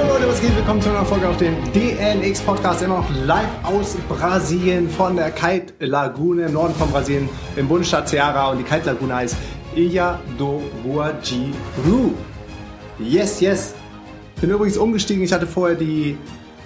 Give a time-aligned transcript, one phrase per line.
[0.00, 0.56] Jo Leute, was geht?
[0.56, 5.30] Willkommen zu einer Folge auf dem DNX Podcast, immer noch live aus Brasilien von der
[5.30, 9.36] Kite Lagune im Norden von Brasilien im Bundesstaat Ceará und die Kite Lagune heißt
[9.76, 12.14] Ilha do Guajiru.
[12.98, 13.74] Yes, yes.
[14.40, 15.22] Bin übrigens umgestiegen.
[15.22, 16.16] Ich hatte vorher die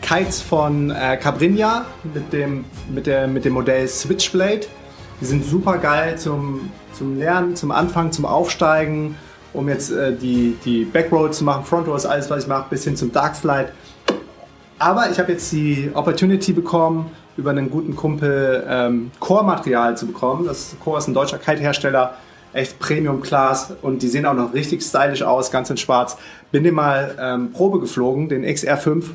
[0.01, 4.69] Kites von äh, Cabrinha mit dem, mit, der, mit dem Modell Switchblade.
[5.21, 9.17] Die sind super geil zum, zum Lernen, zum Anfangen, zum Aufsteigen
[9.55, 11.65] um jetzt äh, die, die Backroad zu machen.
[11.65, 13.71] Frontrow ist alles, was ich mache, bis hin zum Darkslide.
[14.79, 20.47] Aber ich habe jetzt die Opportunity bekommen, über einen guten Kumpel ähm, Core-Material zu bekommen.
[20.47, 22.15] Das Core ist ein deutscher Kite-Hersteller,
[22.53, 26.17] echt Premium-Class und die sehen auch noch richtig stylisch aus, ganz in schwarz.
[26.53, 29.07] Bin den mal ähm, Probe geflogen, den XR5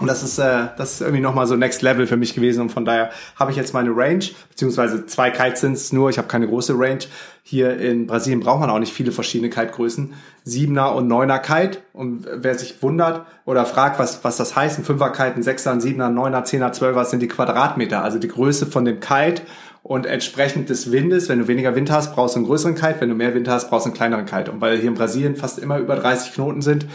[0.00, 2.62] und das ist, äh, das ist irgendwie nochmal so Next Level für mich gewesen.
[2.62, 6.08] Und von daher habe ich jetzt meine Range, beziehungsweise zwei Kites sind nur.
[6.08, 7.00] Ich habe keine große Range.
[7.42, 10.14] Hier in Brasilien braucht man auch nicht viele verschiedene Kite-Größen.
[10.44, 11.80] Siebener und Neuner Kite.
[11.92, 15.70] Und wer sich wundert oder fragt, was, was das heißt, ein Fünfer Kite, ein Sechser,
[15.70, 18.02] ein Siebener, ein Neuner, Zehner, Zwölfer, sind die Quadratmeter.
[18.02, 19.42] Also die Größe von dem Kite
[19.82, 21.28] und entsprechend des Windes.
[21.28, 22.96] Wenn du weniger Wind hast, brauchst du einen größeren Kite.
[23.00, 24.50] Wenn du mehr Wind hast, brauchst du einen kleineren Kite.
[24.50, 26.86] Und weil hier in Brasilien fast immer über 30 Knoten sind,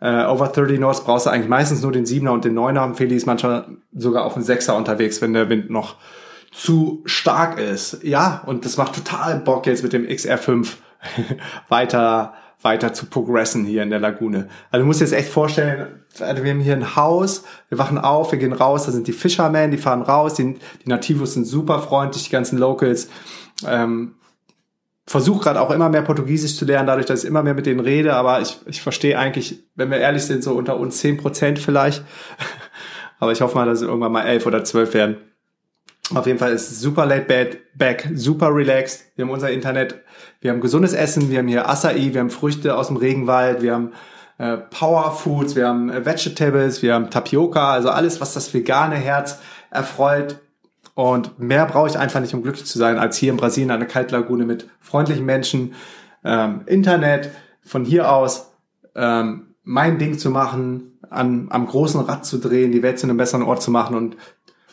[0.00, 2.94] äh, over 30 Knots brauchst du eigentlich meistens nur den 7er und den 9er.
[2.94, 5.96] Feli ist manchmal sogar auf den 6er unterwegs, wenn der Wind noch
[6.52, 8.02] zu stark ist.
[8.02, 10.68] Ja, und das macht total Bock jetzt mit dem XR5
[11.68, 12.34] weiter
[12.64, 14.48] weiter zu progressen hier in der Lagune.
[14.70, 17.98] Also du musst dir jetzt echt vorstellen, also wir haben hier ein Haus, wir wachen
[17.98, 21.46] auf, wir gehen raus, da sind die Fishermen, die fahren raus, die, die Nativos sind
[21.46, 23.08] super freundlich, die ganzen Locals.
[23.66, 24.14] Ähm,
[25.06, 27.80] versuche gerade auch immer mehr Portugiesisch zu lernen, dadurch, dass ich immer mehr mit denen
[27.80, 31.58] rede, aber ich, ich verstehe eigentlich, wenn wir ehrlich sind, so unter uns zehn Prozent
[31.58, 32.04] vielleicht.
[33.18, 35.16] aber ich hoffe mal, dass es irgendwann mal elf oder zwölf werden.
[36.14, 39.06] Auf jeden Fall ist super laid back, super relaxed.
[39.16, 40.02] Wir haben unser Internet,
[40.40, 43.72] wir haben gesundes Essen, wir haben hier Acai, wir haben Früchte aus dem Regenwald, wir
[43.72, 43.92] haben
[44.36, 48.96] äh, Power Foods, wir haben äh, Vegetables, wir haben Tapioca, also alles, was das vegane
[48.96, 49.38] Herz
[49.70, 50.40] erfreut,
[50.94, 53.86] und mehr brauche ich einfach nicht, um glücklich zu sein, als hier in Brasilien eine
[53.86, 55.74] Kaltlagune mit freundlichen Menschen,
[56.24, 57.30] ähm, Internet,
[57.62, 58.52] von hier aus
[58.94, 63.16] ähm, mein Ding zu machen, an, am großen Rad zu drehen, die Welt zu einem
[63.16, 64.16] besseren Ort zu machen und,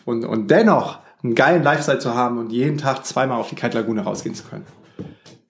[0.06, 4.02] und, und dennoch einen geilen Lifestyle zu haben und jeden Tag zweimal auf die Kaltlagune
[4.02, 4.66] rausgehen zu können.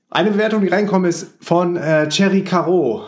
[0.09, 3.05] Eine Bewertung, die reinkommt, ist von äh, Cherry Caro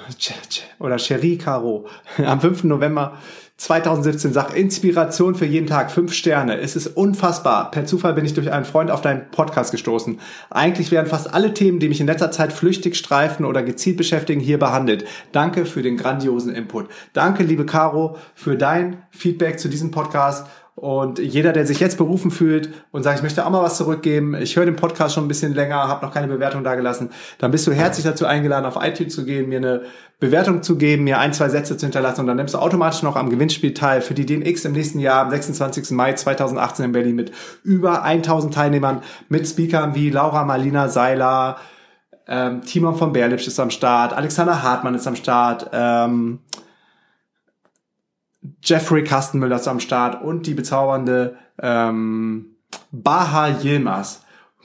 [0.79, 1.85] oder Cherry Caro
[2.25, 2.63] am 5.
[2.63, 3.17] November
[3.57, 6.57] 2017 sagt Inspiration für jeden Tag, fünf Sterne.
[6.59, 7.69] Es ist unfassbar.
[7.71, 10.19] Per Zufall bin ich durch einen Freund auf deinen Podcast gestoßen.
[10.49, 14.41] Eigentlich werden fast alle Themen, die mich in letzter Zeit flüchtig streifen oder gezielt beschäftigen,
[14.41, 15.05] hier behandelt.
[15.31, 16.89] Danke für den grandiosen Input.
[17.13, 22.31] Danke, liebe Caro, für dein Feedback zu diesem Podcast und jeder, der sich jetzt berufen
[22.31, 25.27] fühlt und sagt, ich möchte auch mal was zurückgeben, ich höre den Podcast schon ein
[25.27, 28.83] bisschen länger, habe noch keine Bewertung da gelassen, dann bist du herzlich dazu eingeladen, auf
[28.83, 29.83] iTunes zu gehen, mir eine
[30.19, 33.15] Bewertung zu geben, mir ein, zwei Sätze zu hinterlassen und dann nimmst du automatisch noch
[33.15, 35.91] am Gewinnspiel teil für die DNX im nächsten Jahr, am 26.
[35.91, 37.31] Mai 2018 in Berlin mit
[37.63, 41.57] über 1000 Teilnehmern, mit Speakern wie Laura Marlina Seiler,
[42.27, 46.39] ähm, Timon von Berlipsch ist am Start, Alexander Hartmann ist am Start, ähm,
[48.63, 52.55] Jeffrey Kastenmüller ist am Start und die bezaubernde ähm,
[52.91, 54.21] Baha Yilmaz.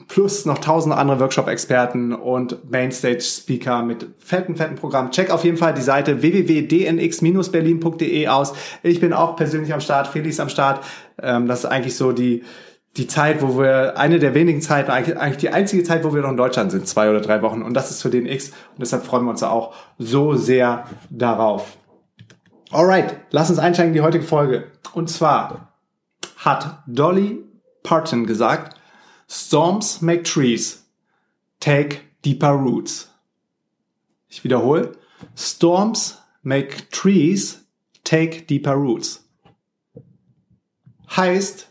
[0.07, 5.11] Plus noch tausend andere Workshop-Experten und Mainstage-Speaker mit fetten, fetten Programm.
[5.11, 8.53] Check auf jeden Fall die Seite www.dnx-berlin.de aus.
[8.81, 10.85] Ich bin auch persönlich am Start, Felix am Start.
[11.21, 12.43] Ähm, das ist eigentlich so die,
[12.95, 16.31] die Zeit, wo wir, eine der wenigen Zeiten, eigentlich die einzige Zeit, wo wir noch
[16.31, 17.61] in Deutschland sind, zwei oder drei Wochen.
[17.61, 18.49] Und das ist für DNX.
[18.49, 21.77] Und deshalb freuen wir uns auch so sehr darauf.
[22.71, 24.71] Alright, lass uns einsteigen in die heutige Folge.
[24.93, 25.73] Und zwar
[26.37, 27.43] hat Dolly
[27.81, 28.79] Parton gesagt,
[29.27, 30.85] Storms make trees,
[31.59, 33.09] take deeper roots.
[34.27, 34.91] Ich wiederhole,
[35.35, 37.65] Storms make trees,
[38.03, 39.27] take deeper roots.
[41.15, 41.69] Heißt,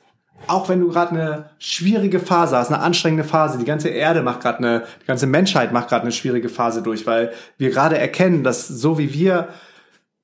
[0.48, 4.41] auch wenn du gerade eine schwierige Phase hast, eine anstrengende Phase, die ganze Erde macht
[4.41, 8.42] gerade eine, die ganze Menschheit macht gerade eine schwierige Phase durch, weil wir gerade erkennen,
[8.42, 9.48] dass so wie wir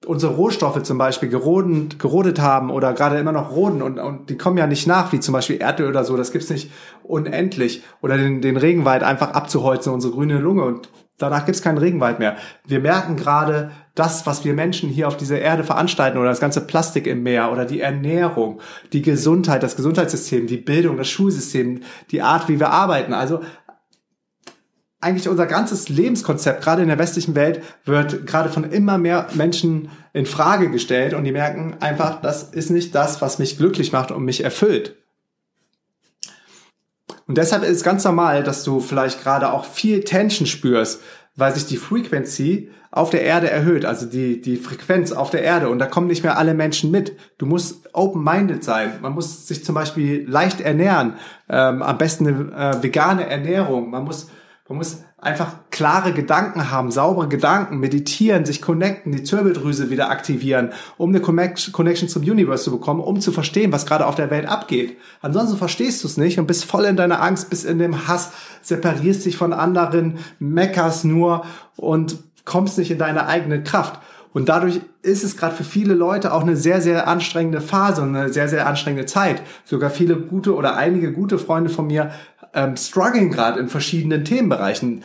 [0.06, 4.36] unsere Rohstoffe zum Beispiel gerodet, gerodet haben oder gerade immer noch roden und, und die
[4.36, 6.70] kommen ja nicht nach, wie zum Beispiel Erdöl oder so, das gibt's nicht
[7.02, 7.82] unendlich.
[8.02, 12.36] Oder den, den Regenwald einfach abzuholzen, unsere grüne Lunge und danach gibt's keinen Regenwald mehr.
[12.66, 16.66] Wir merken gerade, das, was wir Menschen hier auf dieser Erde veranstalten oder das ganze
[16.66, 18.60] Plastik im Meer oder die Ernährung,
[18.92, 23.12] die Gesundheit, das Gesundheitssystem, die Bildung, das Schulsystem, die Art, wie wir arbeiten.
[23.12, 23.40] Also
[25.04, 29.90] eigentlich unser ganzes Lebenskonzept, gerade in der westlichen Welt, wird gerade von immer mehr Menschen
[30.12, 34.10] in Frage gestellt und die merken einfach, das ist nicht das, was mich glücklich macht
[34.10, 34.96] und mich erfüllt.
[37.26, 41.00] Und deshalb ist es ganz normal, dass du vielleicht gerade auch viel Tension spürst,
[41.36, 45.68] weil sich die Frequency auf der Erde erhöht, also die, die Frequenz auf der Erde
[45.68, 47.16] und da kommen nicht mehr alle Menschen mit.
[47.38, 48.92] Du musst open-minded sein.
[49.02, 51.14] Man muss sich zum Beispiel leicht ernähren,
[51.48, 53.90] ähm, am besten eine äh, vegane Ernährung.
[53.90, 54.28] Man muss,
[54.66, 60.72] man muss einfach klare Gedanken haben, saubere Gedanken, meditieren, sich connecten, die Zirbeldrüse wieder aktivieren,
[60.96, 64.46] um eine Connection zum Universe zu bekommen, um zu verstehen, was gerade auf der Welt
[64.46, 64.96] abgeht.
[65.20, 68.32] Ansonsten verstehst du es nicht und bist voll in deiner Angst, bist in dem Hass,
[68.62, 71.44] separierst dich von anderen, meckerst nur
[71.76, 72.16] und
[72.46, 74.00] kommst nicht in deine eigene Kraft.
[74.34, 78.16] Und dadurch ist es gerade für viele Leute auch eine sehr, sehr anstrengende Phase und
[78.16, 79.42] eine sehr, sehr anstrengende Zeit.
[79.64, 82.10] Sogar viele gute oder einige gute Freunde von mir
[82.54, 85.04] ähm, strugglen gerade in verschiedenen Themenbereichen.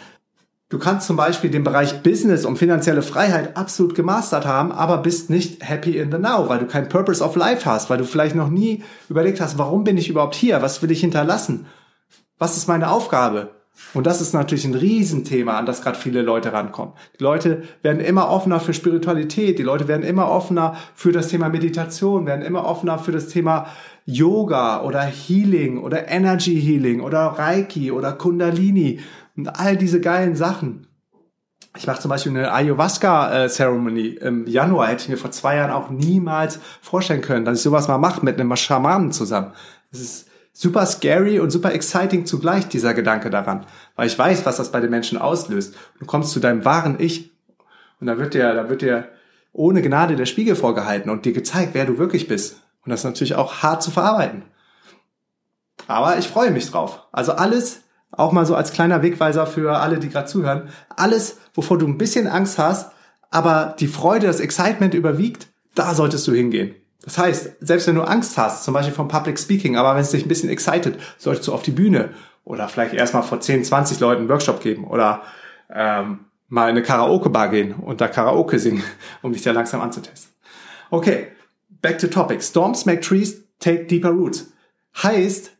[0.69, 5.31] Du kannst zum Beispiel den Bereich Business und finanzielle Freiheit absolut gemastert haben, aber bist
[5.31, 8.35] nicht happy in the now, weil du keinen Purpose of Life hast, weil du vielleicht
[8.35, 10.61] noch nie überlegt hast, warum bin ich überhaupt hier?
[10.61, 11.65] Was will ich hinterlassen?
[12.37, 13.58] Was ist meine Aufgabe?
[13.93, 16.93] Und das ist natürlich ein Riesenthema, an das gerade viele Leute rankommen.
[17.19, 21.49] Die Leute werden immer offener für Spiritualität, die Leute werden immer offener für das Thema
[21.49, 23.67] Meditation, werden immer offener für das Thema
[24.05, 28.99] Yoga oder Healing oder Energy Healing oder Reiki oder Kundalini
[29.35, 30.87] und all diese geilen Sachen.
[31.77, 34.87] Ich mache zum Beispiel eine Ayahuasca-Ceremony im Januar.
[34.87, 38.25] Hätte ich mir vor zwei Jahren auch niemals vorstellen können, dass ich sowas mal mache
[38.25, 39.53] mit einem Schamanen zusammen.
[39.91, 40.28] Das ist
[40.59, 43.65] super scary und super exciting zugleich, dieser Gedanke daran.
[43.95, 45.73] Weil ich weiß, was das bei den Menschen auslöst.
[45.99, 47.31] Du kommst zu deinem wahren Ich
[48.01, 49.07] und da wird dir, da wird dir
[49.53, 52.57] ohne Gnade der Spiegel vorgehalten und dir gezeigt, wer du wirklich bist.
[52.83, 54.43] Und das ist natürlich auch hart zu verarbeiten.
[55.87, 57.07] Aber ich freue mich drauf.
[57.13, 61.77] Also alles, auch mal so als kleiner Wegweiser für alle, die gerade zuhören, alles, wovor
[61.77, 62.91] du ein bisschen Angst hast,
[63.31, 66.75] aber die Freude, das Excitement überwiegt, da solltest du hingehen.
[67.03, 70.11] Das heißt, selbst wenn du Angst hast, zum Beispiel vom Public Speaking, aber wenn es
[70.11, 72.09] dich ein bisschen excited, solltest du auf die Bühne
[72.43, 75.23] oder vielleicht erstmal vor 10, 20 Leuten einen Workshop geben oder
[75.73, 78.83] ähm, mal in eine Karaoke-Bar gehen und da Karaoke singen,
[79.21, 80.33] um dich da langsam anzutesten.
[80.89, 81.27] Okay,
[81.81, 82.41] back to topic.
[82.41, 84.51] Storms make trees take deeper roots.
[85.01, 85.51] Heißt,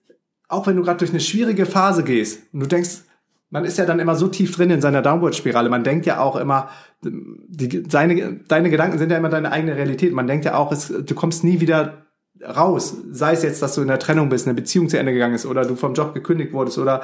[0.47, 3.03] auch wenn du gerade durch eine schwierige Phase gehst und du denkst,
[3.51, 5.69] man ist ja dann immer so tief drin in seiner Downward-Spirale.
[5.69, 6.69] Man denkt ja auch immer,
[7.01, 10.13] die, seine, deine Gedanken sind ja immer deine eigene Realität.
[10.13, 12.05] Man denkt ja auch, es, du kommst nie wieder
[12.41, 12.97] raus.
[13.11, 15.45] Sei es jetzt, dass du in der Trennung bist, eine Beziehung zu Ende gegangen ist
[15.45, 17.01] oder du vom Job gekündigt wurdest oder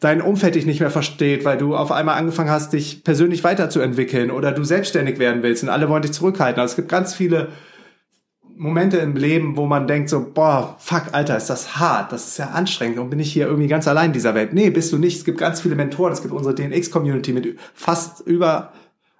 [0.00, 4.30] dein Umfeld dich nicht mehr versteht, weil du auf einmal angefangen hast, dich persönlich weiterzuentwickeln
[4.30, 6.60] oder du selbstständig werden willst und alle wollen dich zurückhalten.
[6.60, 7.48] Also es gibt ganz viele
[8.56, 12.38] Momente im Leben, wo man denkt so, boah, fuck, Alter, ist das hart, das ist
[12.38, 14.54] ja anstrengend und bin ich hier irgendwie ganz allein in dieser Welt.
[14.54, 15.18] Nee, bist du nicht.
[15.18, 18.72] Es gibt ganz viele Mentoren, es gibt unsere DNX-Community mit fast über,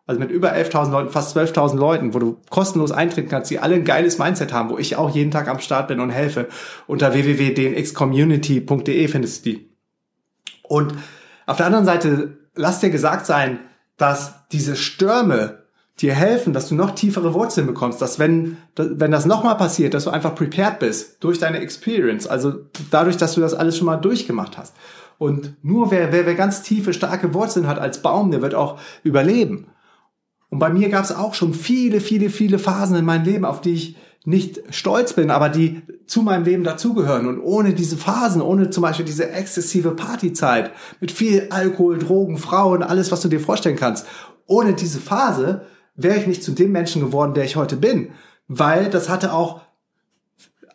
[0.07, 3.75] also mit über 11.000 Leuten, fast 12.000 Leuten, wo du kostenlos eintreten kannst, die alle
[3.75, 6.47] ein geiles Mindset haben, wo ich auch jeden Tag am Start bin und helfe.
[6.87, 9.71] Unter www.dnxcommunity.de findest du die.
[10.63, 10.95] Und
[11.47, 13.59] auf der anderen Seite, lass dir gesagt sein,
[13.97, 15.65] dass diese Stürme,
[16.01, 20.05] dir helfen, dass du noch tiefere Wurzeln bekommst, dass wenn, wenn das nochmal passiert, dass
[20.05, 22.53] du einfach prepared bist durch deine Experience, also
[22.91, 24.75] dadurch, dass du das alles schon mal durchgemacht hast.
[25.19, 28.79] Und nur wer, wer, wer ganz tiefe, starke Wurzeln hat als Baum, der wird auch
[29.03, 29.69] überleben.
[30.51, 33.61] Und bei mir gab es auch schon viele, viele, viele Phasen in meinem Leben, auf
[33.61, 37.27] die ich nicht stolz bin, aber die zu meinem Leben dazugehören.
[37.27, 42.83] Und ohne diese Phasen, ohne zum Beispiel diese exzessive Partyzeit mit viel Alkohol, Drogen, Frauen,
[42.83, 44.07] alles, was du dir vorstellen kannst,
[44.47, 48.11] ohne diese Phase wäre ich nicht zu dem Menschen geworden, der ich heute bin.
[48.49, 49.63] Weil das hatte auch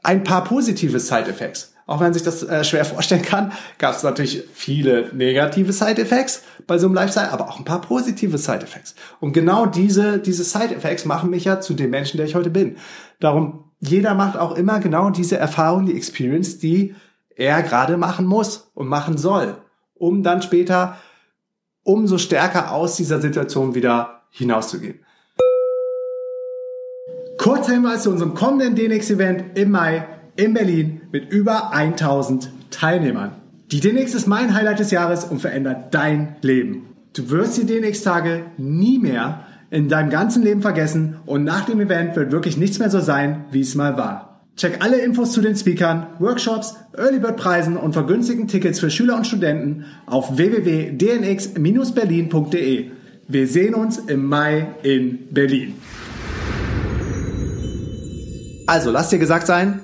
[0.03, 1.70] ein paar positive Side-Effects.
[1.87, 6.43] Auch wenn man sich das äh, schwer vorstellen kann, gab es natürlich viele negative Side-Effects
[6.67, 8.95] bei so einem Lifestyle, aber auch ein paar positive Side-Effects.
[9.19, 12.77] Und genau diese, diese Side-Effects machen mich ja zu dem Menschen, der ich heute bin.
[13.19, 16.95] Darum, jeder macht auch immer genau diese Erfahrung, die Experience, die
[17.35, 19.57] er gerade machen muss und machen soll,
[19.95, 20.97] um dann später
[21.83, 24.99] umso stärker aus dieser Situation wieder hinauszugehen.
[27.37, 30.07] Kurzer Hinweis zu unserem kommenden DNX-Event im Mai
[30.41, 33.33] in Berlin mit über 1000 Teilnehmern.
[33.71, 36.87] Die DNX ist mein Highlight des Jahres und verändert dein Leben.
[37.13, 42.15] Du wirst die DNX-Tage nie mehr in deinem ganzen Leben vergessen und nach dem Event
[42.15, 44.41] wird wirklich nichts mehr so sein, wie es mal war.
[44.57, 49.17] Check alle Infos zu den Speakern, Workshops, Early Bird Preisen und vergünstigten Tickets für Schüler
[49.17, 52.85] und Studenten auf www.dnx-berlin.de.
[53.27, 55.75] Wir sehen uns im Mai in Berlin.
[58.67, 59.79] Also, lass dir gesagt sein,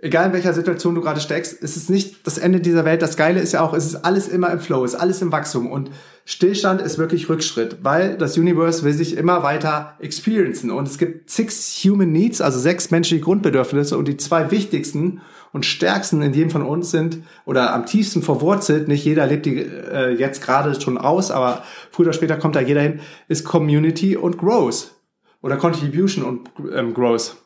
[0.00, 3.02] egal in welcher Situation du gerade steckst, ist es nicht das Ende dieser Welt.
[3.02, 5.32] Das Geile ist ja auch, es ist alles immer im Flow, es ist alles im
[5.32, 5.90] Wachstum und
[6.24, 11.30] Stillstand ist wirklich Rückschritt, weil das Universe will sich immer weiter experiencen und es gibt
[11.30, 15.20] six Human Needs, also sechs menschliche Grundbedürfnisse und die zwei wichtigsten
[15.52, 19.56] und stärksten in jedem von uns sind oder am tiefsten verwurzelt, nicht jeder lebt die
[19.56, 24.16] äh, jetzt gerade schon aus, aber früher oder später kommt da jeder hin, ist Community
[24.16, 24.92] und Growth
[25.40, 27.36] oder Contribution und ähm, Growth.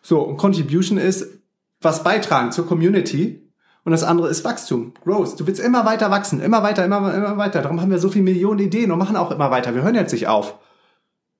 [0.00, 1.43] So, und Contribution ist
[1.84, 3.40] was beitragen zur Community.
[3.84, 5.38] Und das andere ist Wachstum, Growth.
[5.38, 7.60] Du willst immer weiter wachsen, immer weiter, immer, immer weiter.
[7.60, 9.74] Darum haben wir so viele Millionen Ideen und machen auch immer weiter.
[9.74, 10.58] Wir hören jetzt nicht auf.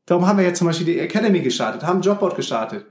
[0.06, 2.84] Darum haben wir jetzt zum Beispiel die Academy gestartet, haben Jobboard gestartet,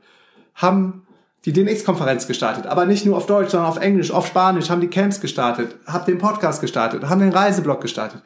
[0.55, 1.05] haben
[1.45, 4.87] die DNX-Konferenz gestartet, aber nicht nur auf Deutsch, sondern auf Englisch, auf Spanisch, haben die
[4.87, 8.23] Camps gestartet, haben den Podcast gestartet, haben den Reiseblog gestartet.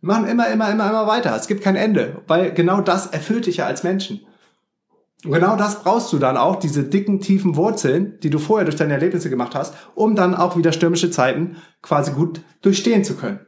[0.00, 1.34] Wir machen immer, immer, immer, immer weiter.
[1.34, 4.20] Es gibt kein Ende, weil genau das erfüllt dich ja als Menschen.
[5.24, 8.76] Und genau das brauchst du dann auch, diese dicken, tiefen Wurzeln, die du vorher durch
[8.76, 13.40] deine Erlebnisse gemacht hast, um dann auch wieder stürmische Zeiten quasi gut durchstehen zu können.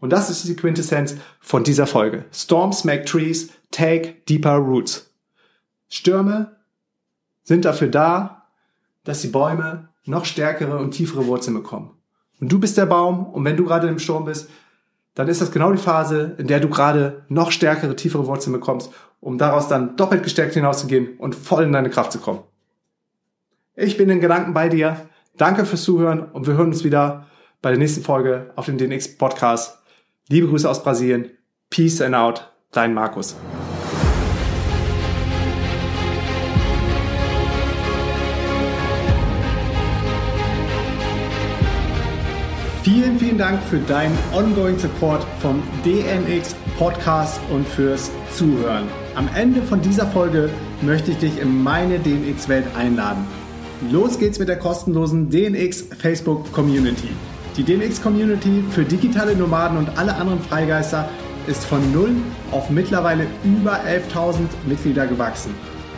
[0.00, 2.24] Und das ist die Quintessenz von dieser Folge.
[2.32, 5.14] Storms make trees, take deeper roots.
[5.88, 6.56] Stürme
[7.44, 8.48] sind dafür da,
[9.04, 11.92] dass die Bäume noch stärkere und tiefere Wurzeln bekommen.
[12.40, 14.48] Und du bist der Baum und wenn du gerade im Sturm bist,
[15.14, 18.90] dann ist das genau die Phase, in der du gerade noch stärkere, tiefere Wurzeln bekommst
[19.22, 22.40] um daraus dann doppelt gestärkt hinauszugehen und voll in deine Kraft zu kommen.
[23.74, 25.08] Ich bin in Gedanken bei dir.
[25.36, 27.26] Danke fürs Zuhören und wir hören uns wieder
[27.62, 29.78] bei der nächsten Folge auf dem DNX Podcast.
[30.28, 31.30] Liebe Grüße aus Brasilien.
[31.70, 32.52] Peace and out.
[32.72, 33.36] Dein Markus.
[42.94, 48.84] Vielen, vielen Dank für deinen ongoing Support vom DNX Podcast und fürs Zuhören.
[49.14, 50.50] Am Ende von dieser Folge
[50.82, 53.24] möchte ich dich in meine DNX-Welt einladen.
[53.90, 57.08] Los geht's mit der kostenlosen DNX Facebook Community.
[57.56, 61.08] Die DNX Community für digitale Nomaden und alle anderen Freigeister
[61.46, 62.12] ist von null
[62.50, 65.54] auf mittlerweile über 11.000 Mitglieder gewachsen.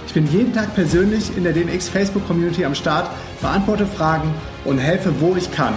[0.07, 3.11] Ich bin jeden Tag persönlich in der DNX Facebook Community am Start,
[3.41, 4.33] beantworte Fragen
[4.65, 5.75] und helfe, wo ich kann.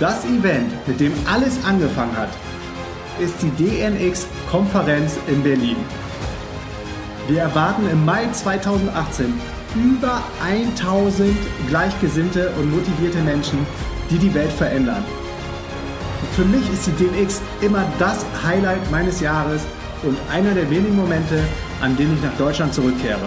[0.01, 2.31] Das Event, mit dem alles angefangen hat,
[3.21, 5.77] ist die DNX-Konferenz in Berlin.
[7.31, 9.33] Wir erwarten im Mai 2018
[9.77, 11.33] über 1000
[11.69, 13.65] gleichgesinnte und motivierte Menschen,
[14.11, 15.05] die die Welt verändern.
[16.35, 19.63] Für mich ist die DNX immer das Highlight meines Jahres
[20.03, 21.39] und einer der wenigen Momente,
[21.81, 23.21] an denen ich nach Deutschland zurückkehre.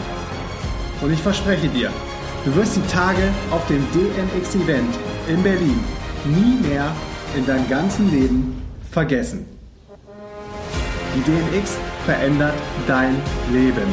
[0.99, 1.89] Und ich verspreche dir,
[2.43, 4.93] du wirst die Tage auf dem DNX-Event
[5.29, 5.79] in Berlin
[6.25, 6.91] nie mehr
[7.37, 9.45] in deinem ganzen Leben vergessen.
[11.15, 12.53] Die DNX verändert
[12.87, 13.15] dein
[13.51, 13.87] Leben.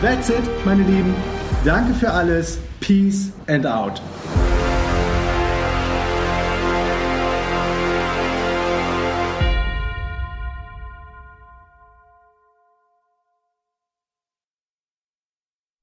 [0.00, 1.14] That's it, meine Lieben.
[1.64, 2.58] Danke für alles.
[2.80, 4.00] Peace and out.